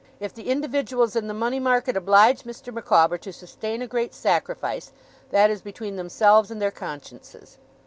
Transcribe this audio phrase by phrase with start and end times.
[0.19, 2.73] If the individuals in the Money Market oblige Mr.
[2.73, 4.91] Micawber to sustain a great sacrifice,
[5.29, 7.59] that is between themselves and their consciences.